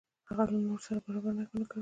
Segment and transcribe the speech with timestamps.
[0.27, 1.65] که هغه له نورو سره برابر ونه ګڼو.